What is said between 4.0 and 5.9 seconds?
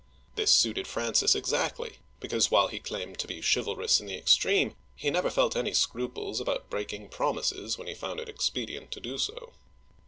the extreme, he never felt any